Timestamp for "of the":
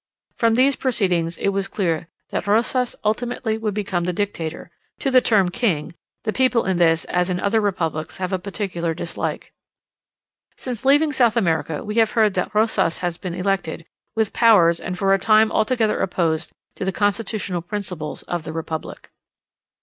18.23-18.53